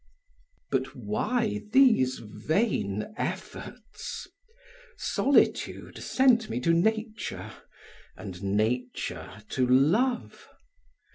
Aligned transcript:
But 0.71 0.95
why 0.95 1.61
these 1.73 2.17
vain 2.17 3.13
efforts? 3.17 4.27
Solitude 4.97 5.99
sent 5.99 6.49
me 6.49 6.59
to 6.61 6.73
nature, 6.73 7.51
and 8.17 8.41
nature 8.41 9.43
to 9.49 9.67
love. 9.67 10.47